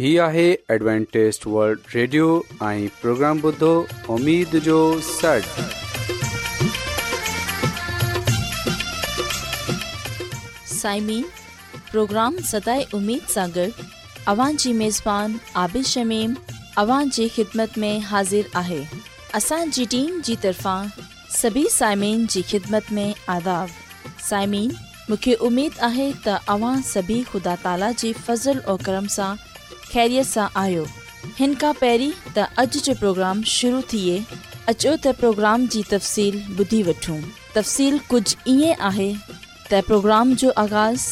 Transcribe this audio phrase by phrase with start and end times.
[0.00, 0.42] هي آهي
[0.74, 2.26] Adventist world radio
[2.66, 3.70] ۽ programme بدھو
[4.14, 4.76] اميد جو
[5.08, 5.40] سڙ
[10.74, 11.22] سائمين
[11.90, 13.68] پروگرام ستاي اميد ساغر
[14.32, 16.34] اوان جي ميزبان عابد شميم
[16.84, 18.80] اوان جي خدمت ۾ حاضر آهي
[19.42, 20.88] اسان جي ٽيم جي طرفان
[21.40, 23.06] سڀي سائمين جي خدمت ۾
[23.36, 23.76] آداب
[24.30, 24.72] سائمين
[25.08, 29.48] مونکي اميد آهي ته اوان سڀي خدا تالا جي فضل ۽ کرم سان
[29.92, 30.84] ख़ैरियत सां आहियो
[31.38, 34.12] हिन खां पहिरीं त अॼु जो प्रोग्राम शुरू थिए
[34.72, 37.16] अचो त प्रोग्राम जी तफ़सील ॿुधी वठूं
[37.58, 39.00] तफ़सील कुझु ईअं
[39.86, 41.02] پروگرام جو जो आगाज़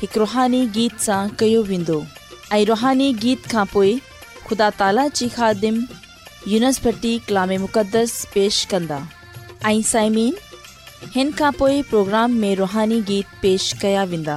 [0.00, 1.98] हिकु रुहानी गीत सां कयो वेंदो
[2.70, 3.90] रुहानी गीत खां خدا
[4.46, 5.76] ख़ुदा ताला خادم ख़ादिम
[6.54, 9.00] यूनिसभर्टी कलाम مقدس पेश कंदा
[11.90, 14.36] प्रोग्राम में रुहानी गीत पेश कया वेंदा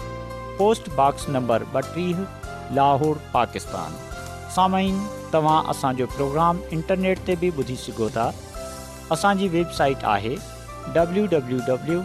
[0.59, 4.93] पोस्टॉक्स नाहौर पाकिस्तान
[5.33, 8.29] तव्हां असांजो प्रोग्राम इंटरनेट ते बि ॿुधी सघो था
[9.15, 10.35] असांजी वेबसाइट आहे
[10.95, 11.97] नाले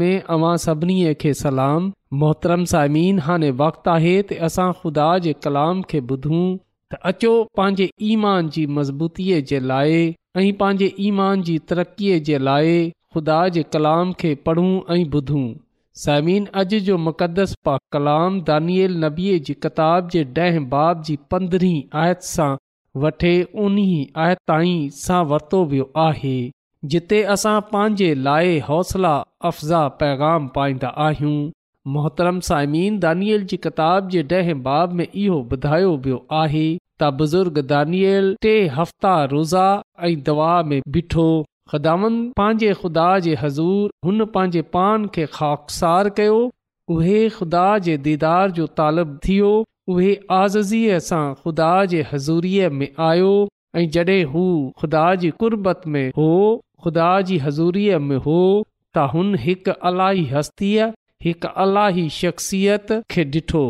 [0.00, 1.90] में सभिनी खे सलाम
[2.20, 6.42] मोहतरम साइमीन हाणे वक़्तु आहे त असां ख़ुदा जे कलाम खे ॿुधूं
[6.94, 7.30] त अचो
[7.60, 9.96] पंहिंजे ईमान जी मज़बूतीअ जे लाइ
[10.38, 12.76] ऐं पंहिंजे ईमान जी तरक़ीअ जे लाइ
[13.16, 15.46] ख़ुदा जे कलाम खे पढ़ूं ऐं ॿुधूं
[16.04, 21.76] साइमिन अॼु जो मुक़दस पा कलाम दानियल नबीअ जी किताब जे ॾहें बाब जी पंद्रहीं
[22.04, 22.48] आयत सां
[23.06, 23.34] वठे
[23.66, 23.82] उन
[24.28, 26.36] आयत ताईं सां वरितो वियो आहे
[26.94, 29.14] जिते असां पंहिंजे लाइ हौसला
[29.52, 31.36] अफ़्ज़ाह पैगाम पाईंदा आहियूं
[31.92, 37.58] मोहतरम साइमीन दानियल जी किताब जे ॾहें बाब में इहो ॿुधायो वियो आहे त बुज़ुर्ग
[37.72, 39.64] दानियल टे हफ़्ता रोज़ा
[40.08, 41.26] ऐं दवा में ॿिठो
[41.72, 46.38] ख़ुदांद पंहिंजे ख़ुदा जे हज़ूर हुन पंहिंजे पान खे ख़ाकसार कयो
[46.96, 49.52] उहे ख़ुदा जे दीदार जो तालब थियो
[49.96, 53.30] उहे आज़जीअ सां ख़ुदा जे हज़ूरीअ में आयो
[53.82, 54.46] ऐं जॾहिं हू
[54.80, 56.30] ख़ुदा जी कुर्बत में हो
[56.84, 60.92] ख़ुदा जी हज़ूरीअ में हो त हुन हिकु अलाही हस्तीअ
[61.24, 63.60] हिकु अलाही शख़्सियत खे ॾिठो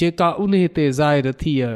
[0.00, 1.70] जेका उन ते ज़ाहिर थिया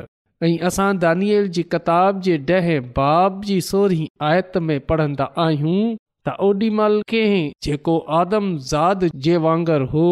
[0.48, 5.96] ऐं असां दानियल जी किताब जे ॾहें बाब जी सोरी आयत में पढ़ंदा आहियूं
[6.28, 6.68] त ओॾी
[7.14, 10.06] कंहिं जेको आदम ज़ाद जे वांगुरु हो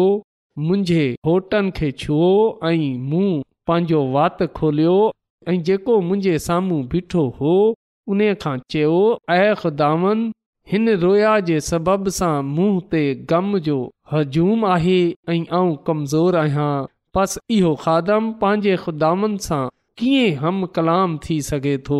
[0.65, 2.27] मुंहिंजे होटनि खे छुओ
[2.71, 2.83] ऐं
[3.13, 3.25] मूं
[3.71, 4.97] पंहिंजो वात खोलियो
[5.53, 7.55] ऐं जेको मुंहिंजे साम्हूं बीठो हो
[8.11, 8.99] उन खां चयो
[10.71, 12.99] हिन रोया जे सबब सां मुंहुं ते
[13.31, 13.77] ग़म जो
[14.11, 14.97] हज़ूम आहे
[15.33, 16.67] ऐं कमज़ोरु आहियां
[17.17, 19.61] बसि इहो खादम पंहिंजे ख़ुदानि सां
[20.01, 21.99] कीअं हम कलाम थी सघे थो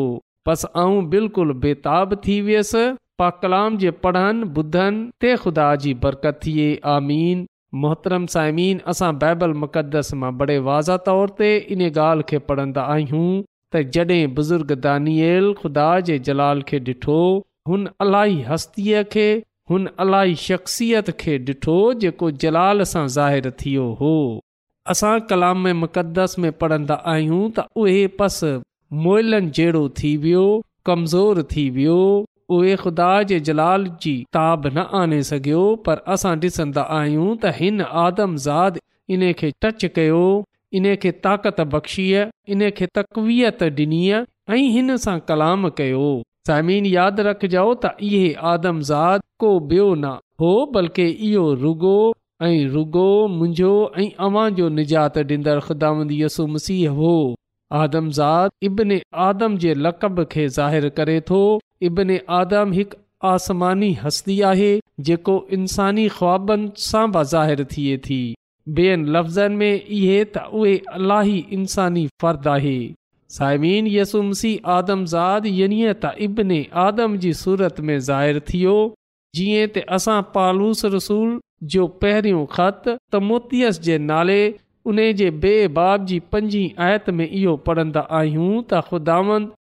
[0.50, 2.86] बसि आऊं बिल्कुलु बेताब थी वियसि
[3.22, 7.44] पा कलाम जे पढ़नि ॿुधनि ते ख़ुदा जी बरकत थिए आमीन
[7.84, 13.30] मोहतरम साइमीन असां बाइबल मुक़दस मां बड़े वाज़ा तौर ते इन ॻाल्हि खे पढ़ंदा आहियूं
[13.76, 17.20] त जॾहिं बुज़ुर्ग दानियल ख़ुदा जे जलाल खे ॾिठो
[17.70, 19.26] हुन अलाई हस्तीअ खे
[19.72, 24.10] हुन अली शख़्सियत खे ॾिठो जेको जलाल सां ज़ाहिर थियो हो
[24.94, 28.40] असां कलामस में पढ़न्दा आहियूं त उहे पस
[29.06, 30.42] मोइलनि जहिड़ो थी वियो
[30.90, 31.96] कमज़ोर थी वियो
[32.58, 37.82] उहे ख़ुदा जे जलाल जी ताब न आने सघियो पर असां ॾिसंदा आहियूं त हिन
[39.16, 40.24] इन खे टच कयो
[40.82, 42.28] इन खे ताक़त बख़्शीअ
[42.58, 44.24] इन खे तकवीयत डि॒नीअ
[44.60, 46.08] ऐं हिन सां कलाम कयो
[46.48, 50.10] साइमीन यादि रखिजो त इहे आदमज़ात को ॿियो न
[50.42, 50.48] हो
[50.78, 51.92] बल्कि इहो रुगो
[52.48, 53.04] ऐं रुॻो
[53.36, 53.70] मुंहिंजो
[54.02, 55.92] ऐं अवां जो निजात ॾींदड़ ख़ुदा
[56.56, 57.14] मसीह हो
[57.84, 58.98] आदमज़ात इब्न
[59.28, 61.40] आदम जे लक़ब खे ज़ाहिरु करे थो
[61.92, 64.74] इब्न आदम हिकु आसमानी हस्ती आहे
[65.12, 68.20] जेको इंसानी ख़्वाबनि सां बि ज़ाहिरु थिए थी
[68.82, 72.78] ॿियनि लफ़्ज़नि में इहे त उहे इंसानी फ़र्दु आहे
[73.36, 78.74] साइमिनसुम यसुमसी आदमज़ाद यनी त इब्न आदम जी सूरत में ज़ाहिर थियो
[79.38, 81.32] जीअं त असां पालूस रसूल
[81.76, 84.38] जो पहिरियों ख़त त मोतियस जे नाले
[84.92, 89.52] उन जे बेबाब जी पंजी आयत में इहो पढ़ंदा आहियूं त ख़ुदावंद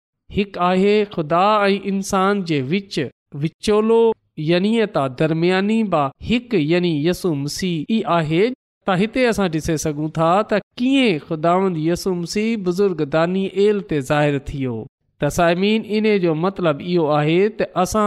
[0.69, 2.99] आहे ख़ुदा ऐं इंसान जे विच
[3.47, 3.99] विचोलो
[4.51, 8.45] यनी त दरमियानी बा हिकु यनी यसुम ई आहे
[8.87, 14.39] त हिते असां ॾिसे सघूं था त कीअं खुदांदसूम सी बुज़ुर्ग दानी एल ते ज़ाहिरु
[14.49, 14.73] थियो
[15.21, 18.05] त साइमीन इन जो मतिलबु इहो आहे त असां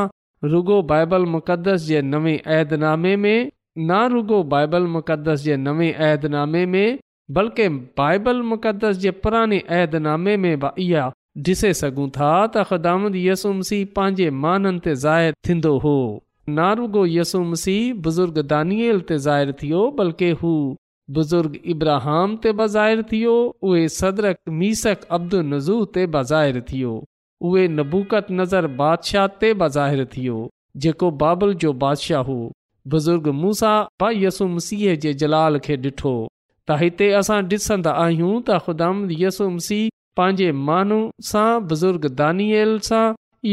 [0.55, 6.99] रुगो बाइबल मुक़दस जे नवे ऐदनामे में न रुगो बाइबल मुक़दस जे नवे ऐदनामे में
[7.39, 7.69] बल्कि
[8.03, 11.09] बाइबल मुक़दस जे पुराणे ऐदनामे में बि इहा
[11.49, 15.93] ॾिसे सघूं था त ख़ुदांदसूमसी पंहिंजे माननि ते ज़ाहिरु थींदो हो
[16.55, 20.51] नारुगो यसुम सीह बुज़ुर्ग दानियल ते ज़ाहिर थी बल्कि हू
[21.17, 23.33] बुज़ुर्ग इब्राहाम ते बज़ा थी वियो
[23.71, 26.95] उहे सदरक मीसक अब्दु नज़ू ते बाज़िर थी वियो
[27.51, 30.39] उहे नबूकत नज़र बादशाह ते बाज़ा थी वियो
[30.87, 32.39] जेको बाबल जो बादशाह हो
[32.95, 33.75] बुज़ुर्ग मूसा
[34.05, 36.15] पा यसुम सीह जे जलाल खे ॾिठो
[36.69, 41.01] त हिते असां ॾिसंदा आहियूं त ख़ुदा यसुम सीह पंहिंजे माण्हू
[41.37, 43.05] सां बुज़ुर्ग दानियल सां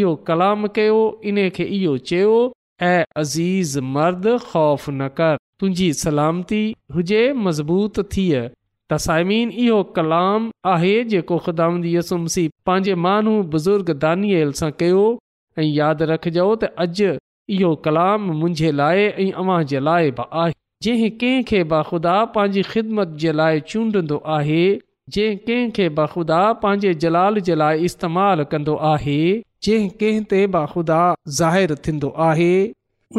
[0.02, 1.00] इहो कलाम कयो
[1.34, 2.34] इन खे इहो चयो
[2.84, 6.62] ऐं अज़ीज़ मर्द ख़ौफ़ न कर तुंहिंजी सलामती
[6.96, 8.42] हुजे मज़बूत थिए
[8.94, 15.06] तसाइमीन इहो कलाम आहे जेको ख़ुदा यसुमसी पंहिंजे माण्हू बुज़ुर्ग दानियल सां कयो
[15.60, 17.14] ऐं यादि रखिजो त अॼु
[17.60, 23.18] इहो कलाम मुंहिंजे लाइ ऐं अव्हां जे लाइ बि आहे जंहिं कंहिंखे ख़ुदा पंहिंजी ख़िदमत
[23.26, 24.62] जे लाइ चूंडंदो आहे
[25.12, 29.16] जंहिं कंहिं खे बख़ुदा पंहिंजे जलाल जे लाइ इस्तेमालु कंदो आहे
[29.66, 31.00] जंहिं कंहिं ते बख़ुदा
[31.40, 32.52] ज़ाहिरु थींदो आहे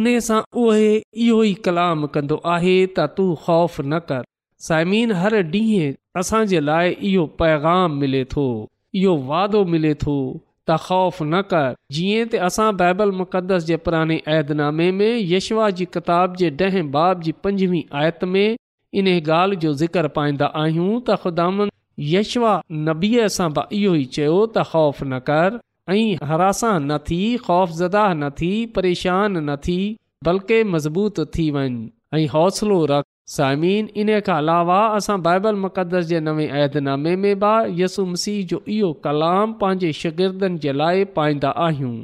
[0.00, 4.24] उन सां उहे इहो ई कलाम कंदो आहे त तू ख़ौफ़ न कर
[4.68, 8.46] साइमीन हर ॾींहुं असांजे लाइ इहो पैगाम मिले थो
[9.02, 14.18] इहो वादो मिले थो त ख़ौफ़ न कर जीअं त असां बाइबल मुक़दस जे पुराणे
[14.40, 18.46] ऐदनामे में यशवा जी किताब जे ॾहें बाब जी पंजवीह आयत में
[19.00, 21.64] इन ॻाल्हि जो ज़िक्र पाईंदा आहियूं त ख़ुदानि
[22.10, 22.52] यशवा
[22.88, 25.58] नबीअ सां बि इहो ई चयो त ख़ौफ़ न कर
[25.94, 29.78] ऐं हरासा न थी ख़ौफ़ज़दा न थी परेशान न थी
[30.28, 31.66] बल्कि मज़बूत थी वञ
[32.18, 37.52] ऐं हौसलो रख साइमीन इन खां अलावा असां बाइबल मुक़दस जे नवे अहदनामे में बि
[37.82, 41.94] यसुम मसीह जो इहो कलाम पंहिंजे शिगिर्दनि जे लाइ पाईंदा आहियूं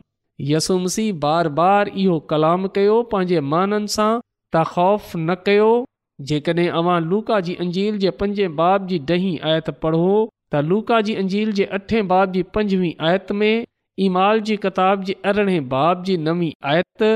[0.53, 4.11] यसुम ससीह बार बार इहो कलाम कयो पंहिंजे माननि सां
[4.57, 5.69] त ख़ौफ़ न कयो
[6.29, 10.09] जेकॾहिं अव्हां लूका जी अंजील जे पंजे बाब जी ॾहीं आयत पढ़ो
[10.55, 13.53] त लूका जी अंजील जे अठे बाब जी पंजवीह आयत में
[14.07, 17.07] ईमाल जी किताब जे अरिड़हें बाब जी नवी आयत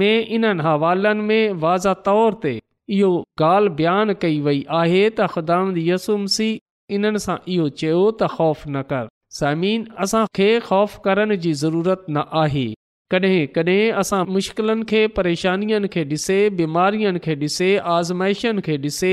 [0.00, 2.52] में इन्हनि हवालनि में वाज़ा तौर ते
[2.96, 3.12] इहो
[3.50, 5.60] ॻाल्हि बयानु कई वई आहे त ख़ुदा
[5.90, 6.50] यसुमसी
[6.98, 9.08] इन्हनि सां इहो चयो त ख़ौफ़ न कर
[9.40, 12.66] समीन असांखे ख़ौफ़ करण जी ज़रूरत न आहे
[13.12, 19.12] कॾहिं कॾहिं असां मुश्किलनि खे परेशानियुनि खे ॾिसे बीमारियुनि खे ॾिसे आज़माइशनि खे ॾिसे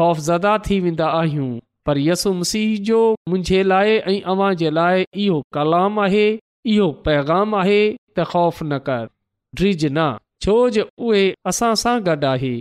[0.00, 1.48] ख़ौफ़ज़दा थी वेंदा आहियूं
[1.86, 6.24] पर यसु मसीह जो मुंहिंजे लाइ ऐं अव्हां जे लाइ इहो कलाम आहे
[6.76, 9.02] इहो पैगाम आहे त ख़ौफ़ न कर
[9.60, 10.06] ड्रिज न
[10.46, 12.54] छो जो उहे असां सां गॾु आहे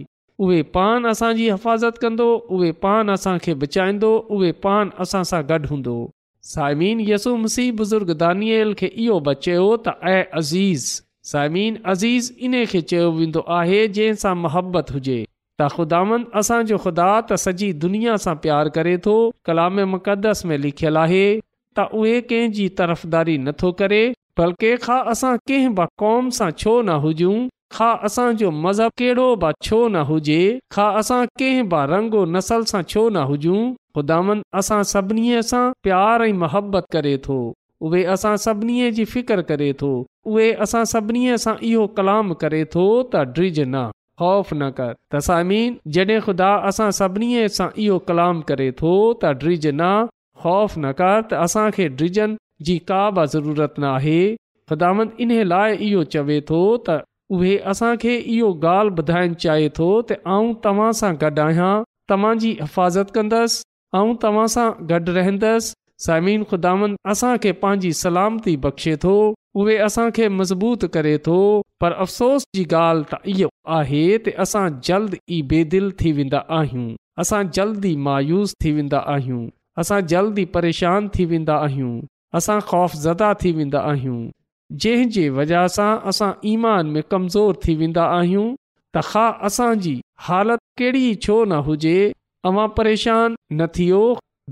[0.45, 5.95] उहे पान असांजी हिफ़ाज़त कंदो उहे पान असांखे बचाईंदो उहे पान असां सां गॾु हूंदो
[6.51, 10.85] साइमिनसू मसीह बुज़ुर्ग दानियल खे इहो बचियो त ऐं अज़ीज़
[11.29, 16.01] साइमीन अज़ीज़ इन खे चयो वेंदो आहे जंहिं सां मुहबत हुजे त ख़ुदा
[16.41, 19.13] असांजो ख़ुदा त सॼी दुनिया सां प्यार करे थो
[19.49, 24.01] कलाम मक़दस में लिखियलु आहे त उहे कंहिं तरफ़दारी तर्फ़दारी नथो करे
[24.41, 27.37] बल्कि खां असां कंहिं बि क़ौम सां छो न हुजूं
[27.77, 30.41] खां असांजो मज़हब कहिड़ो बि छो न हुजे
[30.77, 33.61] खां असां कंहिं ब रंग नसल सां छो न हुजूं
[33.97, 37.35] ख़ुदान असां सभिनी सां प्यार ऐं मोहबत करे थो
[37.87, 39.89] उहे असां सभिनी जी फिकर करे थो
[40.31, 43.81] उहे असां सभिनी सां इहो कलाम करे थो त ड्रिज न
[44.21, 49.31] ख़ौफ़ न कर तसामीन सामीन जॾहिं ख़ुदा असां सभिनी सां इहो कलाम करे थो त
[49.43, 49.89] ड्रिज न
[50.45, 54.17] ख़ौफ़ न कर त असांखे ड्रिजनि जी का बि ज़रूरत न आहे
[54.73, 56.95] ख़ुदान इन लाइ इहो चवे थो त
[57.37, 61.71] उहे असांखे इहो ॻाल्हि ॿुधाइण चाहे थो त आउं तव्हां सां गॾु आहियां
[62.13, 63.63] तव्हांजी हिफ़ाज़त कंदसि
[63.97, 65.73] ऐं तव्हां सां गॾु रहंदसि
[66.05, 69.11] समीन खुदान असांखे पंहिंजी सलामती बख़्शे थो
[69.61, 71.35] उहे असांखे मज़बूत करे थो
[71.81, 76.87] पर अफ़सोस जी ॻाल्हि त इहो आहे त असां जल्द ई बेदिल थी वेंदा आहियूं
[77.21, 79.43] असां जल्द ई मायूस थी वेंदा आहियूं
[79.83, 81.93] असां जल्द ई परेशान थी वेंदा आहियूं
[82.41, 82.97] असां ख़ौफ़
[83.43, 88.49] थी वेंदा आहियूं जे वजह सां असां ईमान में कमज़ोर थी वेंदा आहियूं
[88.93, 89.95] त हा असांजी
[90.29, 91.97] हालति कहिड़ी छो न हुजे
[92.49, 93.99] अवां परेशान न थियो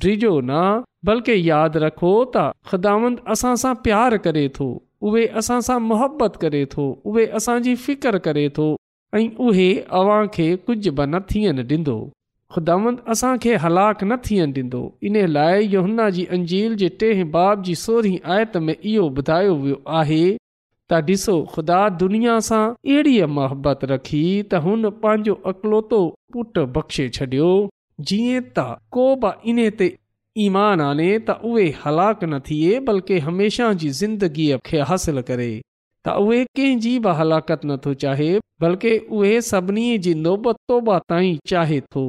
[0.03, 0.60] डिजो न
[1.07, 4.67] बल्कि यादि रखो त ख़ुदांद असां सां प्यारु करे थो
[5.10, 8.67] उहे असां सां मुहबत करे थो उहे असांजी फिकर करे थो
[9.19, 9.65] ऐं उहे
[10.01, 11.98] अव्हां खे कुझु बि न थियनि ॾींदो
[12.55, 14.81] ख़ुदांद असांखे हलाक न थियनि ॾींदो
[15.12, 19.81] इन लाइ योहन्ना जी अंजील जे टें बाब जी सोरहीं आयत में इहो ॿुधायो वियो
[20.01, 26.01] आहे त ॾिसो ख़ुदा दुनिया सां अहिड़ीअ मोहबत रखी त हुन पंहिंजो अकलोतो
[26.36, 27.51] पुट बख़्शे छॾियो
[28.10, 28.63] जीअं त
[28.98, 29.95] को बि इन्हे ते
[30.45, 35.50] ईमान आने त उहे हलाकु न थिए बल्कि हमेशह जी ज़िंदगीअ खे हासिलु करे
[36.05, 38.29] त उहे कंहिंजी बि हलाकत नथो चाहे
[38.62, 42.05] बल्कि उहे सभिनी जी नौबत तौबा ताईं चाहे थो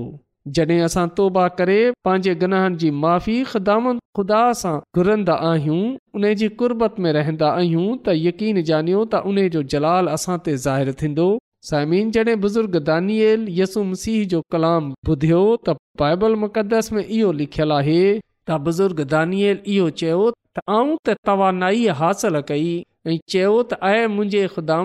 [0.57, 3.75] जॾहिं असां तौबा करे पंहिंजे गनहनि जी माफ़ी ख़ुदा
[4.17, 5.83] ख़ुदा सां घुरंदा आहियूं
[6.15, 10.57] उन जी कुर्बत में रहंदा आहियूं त यकीन ॼाणियो त उन जो जलाल असां ते
[10.65, 11.29] ज़ाहिर थींदो
[11.65, 13.43] समीन जॾहिं बुज़ुर्ग दानियल
[13.91, 19.91] मसीह जो कलाम ॿुधियो त बाइबल मुक़दस में इहो लिखियलु आहे त बुज़ुर्ग दानियल इहो
[20.01, 22.65] चयो त आऊं त तवानाई हासिल कई
[23.13, 24.79] ऐं चयो त आहे मुंहिंजे ख़ुदा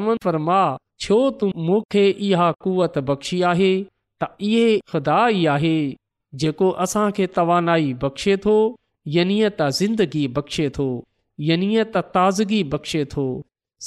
[1.69, 3.69] मूंखे इहा कुवत बख़्शी आहे
[4.23, 5.75] त इहे ख़ुदा ई आहे
[6.43, 8.57] जेको असांखे तवानाई बख़्शे थो
[9.17, 10.85] यनिय त ज़िंदगी बख़्शे थो
[11.49, 13.25] यनिअ त ताज़गी बख़्शे थो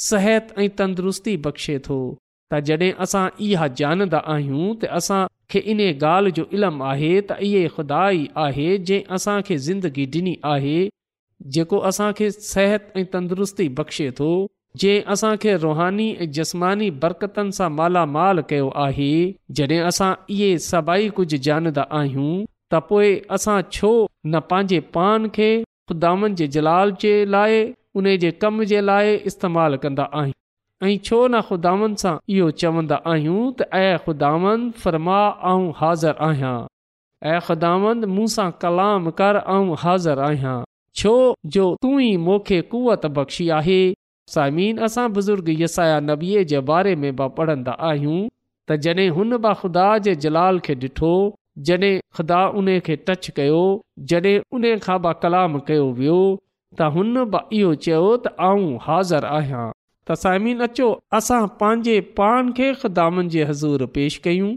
[0.07, 2.01] सिहत ऐं तंदुरुस्ती बख़्शे थो
[2.53, 7.67] त जॾहिं असां इहा ॼाणंदा आहियूं त असांखे इन ॻाल्हि जो इल्मु आहे त इहे
[7.77, 10.79] खुदा ई आहे जे असांखे ज़िंदगी ॾिनी आहे
[11.55, 14.31] जेको असांखे सिहत ऐं तंदुरुस्ती बख़्शे थो
[14.81, 19.13] जे असांखे रुहानी ऐं जस्मानी बरक़तनि सां मालामाल कयो आहे
[19.57, 22.35] जॾहिं असां इहे सभई कुझु ॼाणंदा आहियूं
[22.73, 23.93] त पोइ असां छो
[24.33, 25.51] न पंहिंजे पान खे
[25.89, 27.57] खुदानि जे जलाल जे लाइ
[27.97, 30.39] उन जे कम जे लाइ इस्तेमालु कंदा आहियूं
[30.83, 35.17] ऐं छो न ख़ुदान सां इहो चवंदा आहियूं त ऐं ख़ुदांद फ़र्मा
[35.49, 36.53] ऐं हाज़ुरु आहियां
[37.33, 40.55] ऐं ख़ुदांद मूंसां कलाम कर ऐं हाज़ुरु आहियां
[41.01, 41.11] छो
[41.57, 43.77] जो तू ई मोखे कुवत बख़्शी आहे
[44.37, 48.17] साइमीन असां बुज़ुर्ग यसाया नबीअ जे बारे में बि पढ़ंदा आहियूं
[48.71, 51.11] त जॾहिं हुन बि ख़ुदा जे जलाल खे ॾिठो
[51.73, 53.61] जॾहिं ख़ुदा उन खे टच कयो
[54.15, 59.67] जॾहिं उन खां कलाम कयो वियो त हुन बि इहो चयो हाज़िर आहियां
[60.09, 60.87] तसाइमीन अचो
[61.19, 64.51] असां पंहिंजे पान खे ख़ुदानि जे हज़ूर पेश कयूं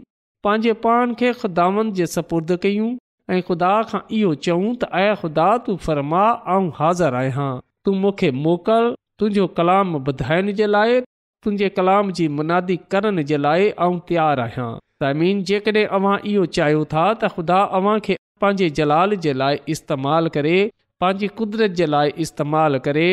[0.46, 2.88] पंहिंजे पान खे ख़ुदानि जे सपुर्द कयूं
[3.34, 6.24] ऐं ख़ुदा खां इहो चऊं त ऐं ख़ुदा तूं फर्मा
[6.54, 7.48] ऐं हाज़िर आहियां
[7.88, 8.90] तूं मूंखे मोकल
[9.22, 10.98] तुंहिंजो कलाम ॿुधाइण जे लाइ
[11.46, 14.68] तुंहिंजे कलाम जी मुनादी करण जे लाइ ऐं तयारु आहियां
[15.02, 20.56] साइमीन जेकॾहिं अवां इहो चाहियो था त ख़ुदा अव्हांखे पंहिंजे जलाल जे लाइ इस्तेमालु करे
[21.00, 23.06] पंहिंजी कुदरत जे लाइ इस्तेमालु करे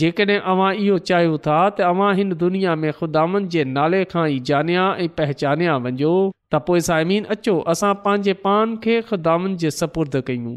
[0.00, 4.86] जेकॾहिं अवां इहो चाहियो था तव्हां हिन दुनिया में ख़ुदानि जे नाले खां ई जानिया
[5.04, 10.54] ऐं पहचानिया वञो त पोइ साइमीन अचो असां पंहिंजे पान खे ख़ुदानि जे सपुर्द कयूं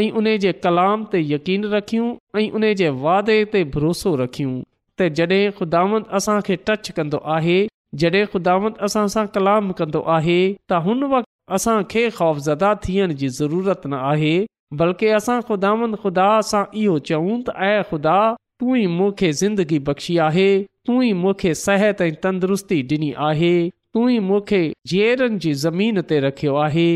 [0.00, 2.08] ऐं उन जे कलाम ते यकीन रखियूं
[2.42, 7.58] ऐं उन जे वादे ते भरोसो रखियूं त जॾहिं ख़ुदांद असां खे टच कंदो आहे
[8.04, 8.56] जॾहिं ख़ुदा
[8.88, 14.00] असां सां कलाम कंदो आहे त हुन वक़्तु असां खे ख़ौफ़ज़दा थियण जी ज़रूरत न
[14.14, 14.34] आहे
[14.80, 15.70] बल्कि असां ख़ुदा
[16.02, 18.14] ख़ुदा सां इहो चऊं त ऐं ख़ुदा
[18.62, 20.46] तू ई मूंखे ज़िंदगी बख़्शी आहे
[20.88, 23.50] तू ई मूंखे सिहत ऐं तंदुरुस्ती ॾिनी आहे
[23.96, 24.60] तू ई मूंखे
[24.92, 26.86] जीअरनि जी ज़मीन ते रखियो आहे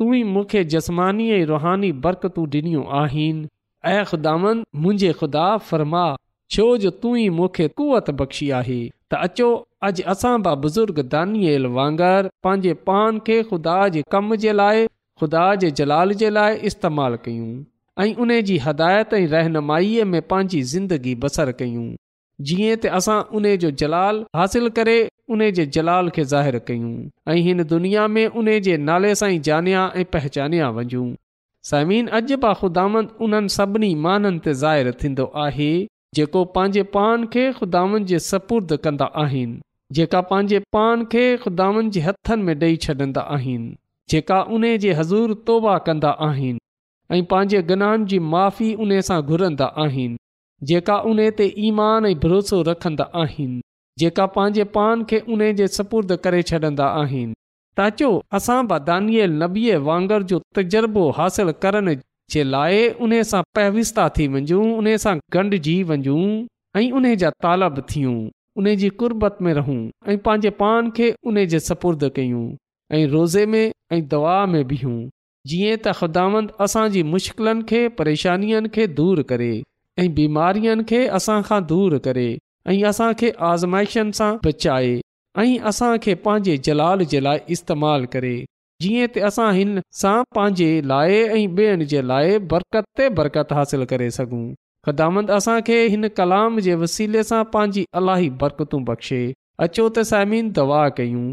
[0.00, 3.46] तू ई मूंखे जसमानी ऐं रुहानी बरकतूं ॾिनियूं आहिनि
[3.92, 6.06] ऐं ख़ुदांद मुंहिंजे ख़ुदा फरमा
[6.56, 9.50] छो जो तू ई मूंखे कुवत बख़्शी आहे त अचो
[9.90, 14.86] अॼु असां बि बुज़ुर्ग दानियल वांगर पंहिंजे पान खे ख़ुदा जे कम जे लाइ
[15.20, 17.52] ख़ुदा जे जलाल जे लाइ इस्तेमालु कयूं
[18.04, 21.86] ऐं उन जी हदायत ऐं रहनुमाई में पंहिंजी ज़िंदगी बसर कयूं
[22.48, 24.96] जीअं त असां उन जो जलाल हासिल करे
[25.36, 26.90] उन जे जलाल खे ज़ाहिर कयूं
[27.28, 31.06] ऐं हिन दुनिया में उन जे नाले सां ई जानिया ऐं पहचानिया वञूं
[31.70, 35.70] समीन अॼु बि ख़ुदांद उन्हनि सभिनी माननि ते ज़ाहिर थींदो आहे
[36.20, 39.58] जेको पंहिंजे पान खे ख़ुदानि जे सपुर्द कंदा आहिनि
[40.00, 43.66] जेका पंहिंजे पान खे ख़ुदानि जे हथनि में ॾेई छॾंदा आहिनि
[44.10, 46.58] जेका उन जे हज़ूर तौबा कंदा आहिनि
[47.14, 50.16] ऐं पंहिंजे गन्हनि जी माफ़ी उन सां घुरंदा आहिनि
[50.70, 53.60] जेका उन ते ईमान ऐं भरोसो रखंदा आहिनि
[54.02, 57.34] जेका पंहिंजे पान खे उन जे सपुर्द करे छॾंदा आहिनि
[57.80, 58.58] ताचो असां
[58.90, 61.90] दानियल नबीअ वांगर जो तजुर्बो हासिल करण
[62.34, 65.74] जे लाइ उन सां थी वञू उन सां गॾु जी
[66.76, 68.14] ऐं उन जा तालब थियूं
[68.62, 68.90] उन जी
[69.46, 72.44] में रहूं ऐं पंहिंजे पान खे उन जे सपुर्द कयूं
[72.92, 75.08] ऐं रोज़े में ऐं दवा में बीहूं
[75.50, 79.50] जीअं त ख़दामंद असांजी मुश्क़िलनि खे परेशानियुनि खे दूरि करे
[79.98, 82.26] ऐं बीमारियुनि खे असां खां दूरि करे
[82.68, 84.92] ऐं असांखे आज़माइशनि सां बचाए
[85.38, 88.34] ऐं असांखे पंहिंजे जलाल जे लाइ इस्तेमालु करे
[88.84, 93.86] जीअं त असां हिन सां पंहिंजे लाइ ऐं ॿियनि जे लाइ बरक़त ते बरक़त हासिलु
[93.94, 94.44] करे सघूं
[94.88, 99.22] ख़दामंद असांखे हिन कलाम जे वसीले सां पंहिंजी अलाही बरकतूं बख़्शे
[99.68, 100.08] अचो त
[100.62, 101.28] दवा कयूं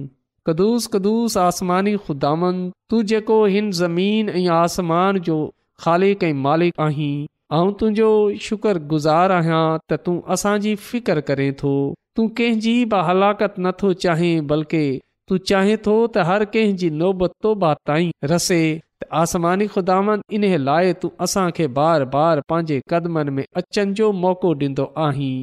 [0.47, 2.57] कदुूस कदुस आसमानी ख़ुदान
[2.93, 5.35] तूं जेको हिन ज़मीन ऐं आसमान जो
[5.83, 8.09] ख़ालिक ऐं तुंहिंजो
[8.47, 11.71] शुकर गुज़ार आहियां त तूं असांजी फिकर करे थो
[12.17, 14.83] तूं कंहिंजी बि हलाकत नथो चाहीं बल्कि
[15.31, 21.69] तूं चाहें थो त हर कंहिंजी नोबतोबाताई रसे त आसमानी ख़ुदांद इन्हे लाइ तूं असांखे
[21.81, 25.33] बार बार पंहिंजे कदमनि में अचनि जो मौक़ो ॾींदो आहीं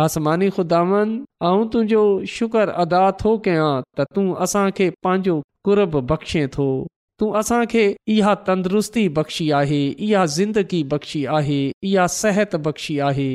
[0.00, 0.78] आसमानी ख़ुदा
[1.42, 2.02] तुंहिंजो
[2.34, 5.34] शुक्र अदा थो कयां त तूं असांखे पंहिंजो
[5.68, 6.68] गुरबु बख़्शे थो
[7.20, 7.82] तूं असांखे
[8.14, 11.58] इहा तंदुरुस्ती बख़्शी आहे इहा ज़िंदगी बख़्शी आहे
[11.90, 13.28] इहा सिहत बख़्शी आहे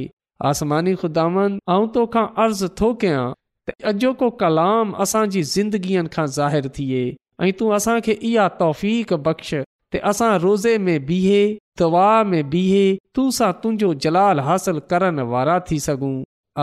[0.52, 1.62] आसमानी ख़ुदांद
[2.00, 3.26] तोखा अर्ज़ु थो कयां
[3.70, 7.04] त अॼोको कलाम असांजी ज़िंदगीअनि खां ज़ाहिरु थिए
[7.48, 8.82] ऐं तूं असांखे इहा तौफ़
[9.30, 9.52] बख़्श
[9.92, 11.42] ते असां रोज़े में बीहे
[11.84, 16.16] दवा में बीहे तूं सां तुंहिंजो जलाल हासिलु करण वारा थी सघूं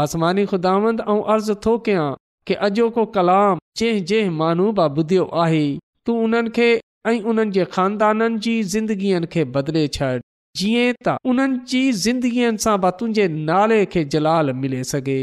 [0.03, 2.07] आसमानी ख़ुदांद अर्ज़ु थो कयां
[2.51, 5.61] के अॼो को कलाम जंहिं जंहिं मानूब ॿुधियो आहे
[6.07, 6.65] तू उन्हनि खे
[7.11, 10.09] ऐं उन्हनि जे ख़ानदाननि जी ज़िंदगीअ खे बदिले छॾ
[10.63, 15.19] जीअं त उन्हनि जी ज़िंदगीअ सां बि तुंहिंजे नाले खे जलाल मिले सघे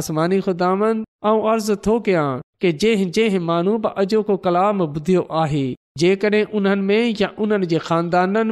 [0.00, 2.26] आसमानी ख़ुदांद ऐं अर्ज़ु थो कयां
[2.64, 5.64] के जंहिं जंहिं मानूब अॼो को कलाम ॿुधियो आहे
[6.04, 7.80] जेकॾहिं उन्हनि में या उन्हनि जे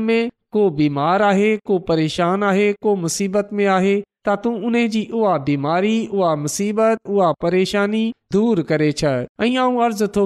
[0.01, 5.03] में को बीमार आहे को परेशान आहे को मुसीबत में आहे त तूं उन जी
[5.21, 6.09] उहा बीमारी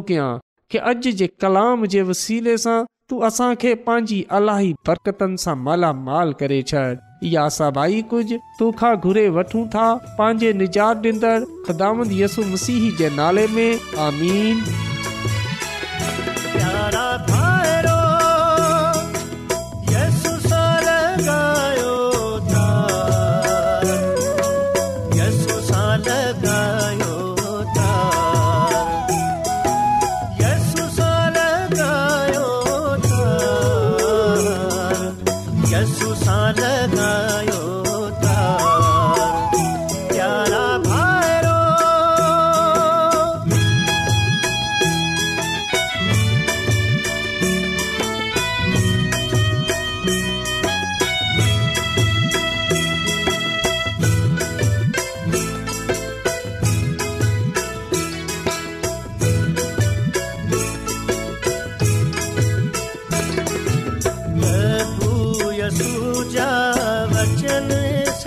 [0.09, 0.37] कयां
[0.73, 2.73] कि अॼु जे कलाम जे वसीले सां
[3.11, 8.39] तूं असांखे पंहिंजी अलाही बरकतनि सां मालामाल करे छ सभई कुझु
[10.19, 11.03] पंहिंजे निजात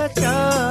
[0.01, 0.70] सचा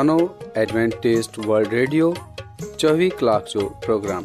[0.00, 2.10] एडवेंटेज़ वल्ड ورلڈ ریڈیو
[3.18, 4.24] कलाक जो جو پروگرام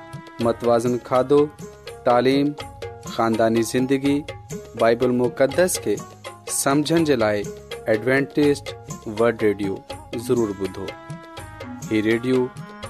[0.48, 1.40] मतवाज़न खाधो
[2.10, 4.20] तालीम ख़ानदानी ज़िंदगी
[4.86, 5.96] बाइबल मुक़दस खे
[6.60, 7.44] समझण जे लाइ
[7.98, 10.90] एडवेंटेज़ वल्ड
[11.91, 12.38] हीउ रेडियो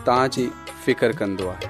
[0.08, 0.46] तव्हांजी
[0.86, 1.68] फ़िकर कंदो आहे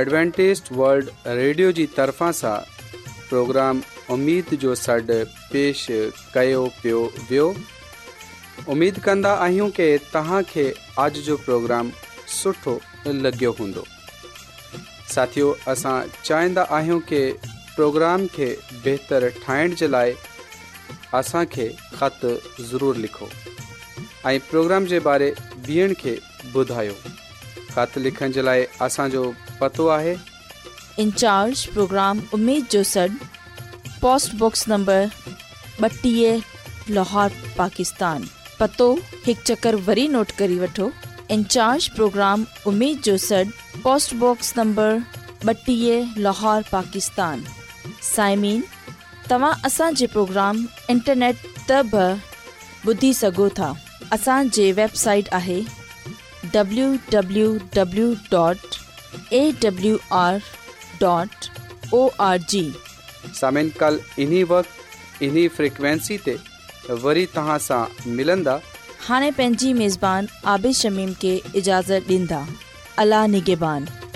[0.00, 2.54] एडवेंटेज वल्ड रेडियो जी तर्फ़ा सां
[3.28, 3.80] प्रोग्राम
[4.14, 5.16] उमेद जो सॾु
[5.52, 5.86] पेश
[6.34, 7.48] कयो पियो वियो
[8.76, 10.66] उमेद कंदा आहियूं कि तव्हांखे
[10.98, 11.90] अॼ پروگرام प्रोग्राम
[12.42, 12.78] सुठो
[13.26, 13.84] लॻियो हूंदो
[15.14, 17.22] साथियो असां चाहींदा आहियूं की
[17.74, 18.46] प्रोग्राम खे
[18.84, 20.14] बहितरु ठाहिण जे लाइ
[21.24, 21.68] असांखे
[22.00, 22.36] ख़तु
[30.98, 33.06] इंचार्ज प्रोग्राम उमेद जो सॾ
[34.00, 35.06] पोस्टबॉक्स नंबर
[35.84, 36.40] ॿटीह
[36.90, 38.24] लाहौर पाकिस्तान
[38.60, 38.92] पतो
[39.26, 40.90] हिकु चकर वरी नोट करे वठो
[41.30, 45.02] in charge programme box number
[46.26, 47.44] लोहो Pakistan
[48.14, 48.60] साइमीन
[49.30, 50.54] तव्हां असांजे प्रोग्राम
[50.96, 51.36] इंटरनेट
[51.70, 51.72] त
[52.88, 53.68] ॿुधी सघो था
[54.12, 55.60] असांजे वेबसाइट आहे
[67.02, 67.56] वरी
[69.06, 72.42] हाणे पंहिंजी عابد आबिशमीम खे اجازت ॾींदा
[73.04, 74.07] अलाह نگہبان